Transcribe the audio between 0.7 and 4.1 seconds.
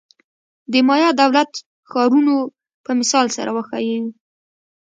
د مایا دولت-ښارونو په مثال سره وښیو.